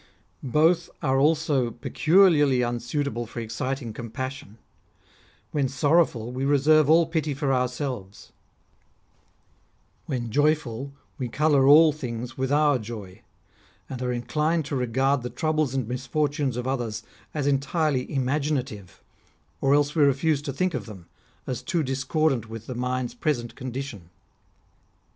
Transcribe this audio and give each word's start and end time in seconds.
Both 0.41 0.89
are 1.03 1.19
also 1.19 1.69
peculiarly 1.69 2.63
unsuitable 2.63 3.27
for 3.27 3.39
exciting 3.39 3.93
compassion: 3.93 4.57
when 5.51 5.67
sorrowful, 5.69 6.31
we 6.31 6.43
reserve 6.43 6.89
all 6.89 7.05
pity 7.05 7.35
for 7.35 7.53
ourselves; 7.53 8.31
when 10.07 10.31
joyful, 10.31 10.91
we 11.19 11.27
colour 11.29 11.67
all 11.67 11.91
things 11.93 12.35
with 12.35 12.51
our 12.51 12.79
joy, 12.79 13.21
and 13.91 14.01
are 14.01 14.11
inclined 14.11 14.65
to 14.65 14.75
regard 14.75 15.21
the 15.21 15.29
troubles 15.29 15.75
and 15.75 15.87
misfortunes 15.87 16.57
of 16.57 16.65
others 16.65 17.03
as 17.35 17.45
entirely 17.45 18.11
imaginative, 18.11 19.03
or 19.61 19.75
else 19.75 19.93
we 19.93 20.01
refuse 20.03 20.41
to 20.41 20.51
think 20.51 20.73
of 20.73 20.87
them, 20.87 21.05
as 21.45 21.61
too 21.61 21.83
discordant 21.83 22.49
with 22.49 22.65
the 22.65 22.73
mind's 22.73 23.13
present 23.13 23.53
condition. 23.55 24.09